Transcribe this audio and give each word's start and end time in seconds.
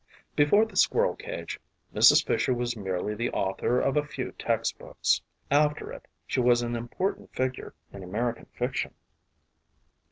Before 0.35 0.65
The 0.65 0.75
Squirrel 0.77 1.15
Cage 1.15 1.59
Mrs. 1.93 2.25
Fisher 2.25 2.55
was 2.55 2.75
merely 2.75 3.13
the 3.13 3.29
author 3.29 3.79
of 3.79 3.95
a 3.95 4.03
few 4.03 4.31
textbooks. 4.31 5.21
After 5.51 5.93
it 5.93 6.07
she 6.25 6.39
was 6.39 6.63
an 6.63 6.75
important 6.75 7.31
figure 7.35 7.75
in 7.93 8.01
American 8.01 8.47
fiction. 8.57 8.95